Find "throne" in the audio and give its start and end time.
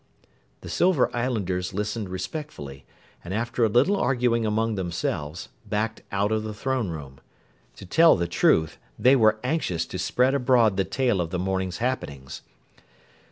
6.55-6.89